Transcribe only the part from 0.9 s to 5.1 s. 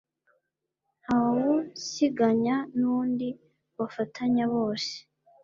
ntawusiganya nundi. Bafatanya bose,